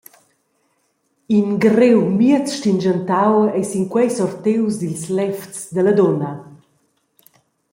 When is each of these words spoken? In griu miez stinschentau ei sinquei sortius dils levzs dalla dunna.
In 1.37 1.47
griu 1.63 2.01
miez 2.17 2.45
stinschentau 2.57 3.35
ei 3.57 3.63
sinquei 3.71 4.09
sortius 4.17 4.73
dils 4.81 5.03
levzs 5.17 5.57
dalla 5.73 5.93
dunna. 5.99 6.31